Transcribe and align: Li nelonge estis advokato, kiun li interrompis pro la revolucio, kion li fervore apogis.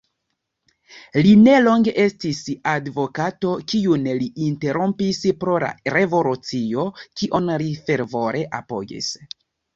Li 1.25 1.33
nelonge 1.41 1.93
estis 2.03 2.39
advokato, 2.71 3.51
kiun 3.73 4.09
li 4.23 4.31
interrompis 4.47 5.21
pro 5.45 5.59
la 5.67 5.71
revolucio, 5.99 6.89
kion 7.23 7.55
li 7.67 7.71
fervore 7.91 8.45
apogis. 8.63 9.15